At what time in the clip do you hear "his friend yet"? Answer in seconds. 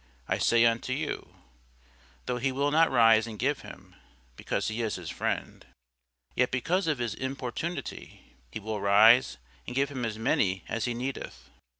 4.95-6.49